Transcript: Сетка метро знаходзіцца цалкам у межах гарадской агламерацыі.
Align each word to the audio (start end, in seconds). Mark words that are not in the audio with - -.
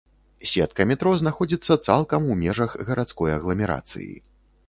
Сетка 0.51 0.85
метро 0.91 1.11
знаходзіцца 1.23 1.77
цалкам 1.89 2.21
у 2.35 2.39
межах 2.43 2.71
гарадской 2.87 3.37
агламерацыі. 3.37 4.09